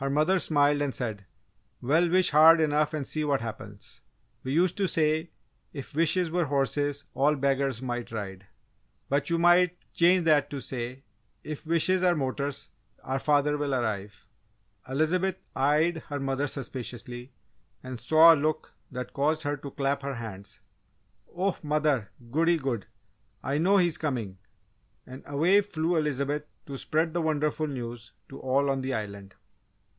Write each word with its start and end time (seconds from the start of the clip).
Her 0.00 0.08
mother 0.10 0.38
smiled 0.38 0.80
and 0.80 0.94
said, 0.94 1.24
"Well, 1.82 2.08
wish 2.08 2.30
hard 2.30 2.60
enough 2.60 2.94
and 2.94 3.04
see 3.04 3.24
what 3.24 3.40
happens! 3.40 4.00
We 4.44 4.52
used 4.52 4.76
to 4.76 4.86
say 4.86 5.30
'If 5.72 5.92
wishes 5.92 6.30
were 6.30 6.44
horses 6.44 7.06
all 7.14 7.34
beggars 7.34 7.82
might 7.82 8.12
ride,' 8.12 8.46
but 9.08 9.28
you 9.28 9.38
might 9.40 9.76
change 9.92 10.22
that 10.26 10.50
to 10.50 10.60
say 10.60 11.02
'If 11.42 11.66
wishes 11.66 12.04
are 12.04 12.14
motors 12.14 12.70
our 13.02 13.18
father 13.18 13.58
will 13.58 13.74
arrive!'" 13.74 14.28
Elizabeth 14.88 15.40
eyed 15.56 16.04
her 16.10 16.20
mother 16.20 16.46
suspiciously 16.46 17.32
and 17.82 17.98
saw 17.98 18.32
a 18.32 18.36
look 18.36 18.74
that 18.92 19.12
caused 19.12 19.42
her 19.42 19.56
to 19.56 19.72
clap 19.72 20.02
her 20.02 20.14
hands. 20.14 20.60
"Oh, 21.34 21.58
mother! 21.64 22.12
goody 22.30 22.56
good! 22.56 22.86
I 23.42 23.58
know 23.58 23.78
he 23.78 23.88
is 23.88 23.98
coming!" 23.98 24.38
And 25.04 25.24
away 25.26 25.60
flew 25.60 25.96
Elizabeth 25.96 26.44
to 26.66 26.78
spread 26.78 27.14
the 27.14 27.20
wonderful 27.20 27.66
news 27.66 28.12
to 28.28 28.38
all 28.38 28.70
on 28.70 28.82
the 28.82 28.94
Island. 28.94 29.34